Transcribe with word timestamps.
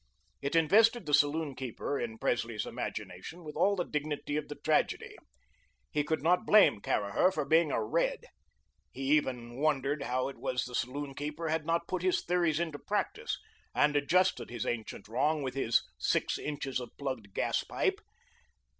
It 0.41 0.55
invested 0.55 1.05
the 1.05 1.13
saloon 1.13 1.53
keeper, 1.55 1.99
in 1.99 2.17
Presley's 2.17 2.65
imagination, 2.65 3.43
with 3.43 3.55
all 3.55 3.75
the 3.75 3.83
dignity 3.83 4.35
of 4.35 4.47
the 4.47 4.55
tragedy. 4.55 5.15
He 5.91 6.03
could 6.03 6.23
not 6.23 6.43
blame 6.47 6.81
Caraher 6.81 7.31
for 7.31 7.45
being 7.45 7.71
a 7.71 7.83
"red." 7.83 8.25
He 8.89 9.03
even 9.15 9.57
wondered 9.57 10.01
how 10.01 10.27
it 10.27 10.39
was 10.39 10.65
the 10.65 10.73
saloon 10.73 11.13
keeper 11.13 11.49
had 11.49 11.67
not 11.67 11.87
put 11.87 12.01
his 12.01 12.25
theories 12.25 12.59
into 12.59 12.79
practice, 12.79 13.37
and 13.75 13.95
adjusted 13.95 14.49
his 14.49 14.65
ancient 14.65 15.07
wrong 15.07 15.43
with 15.43 15.53
his 15.53 15.83
"six 15.99 16.39
inches 16.39 16.79
of 16.79 16.89
plugged 16.97 17.35
gas 17.35 17.63
pipe." 17.63 17.99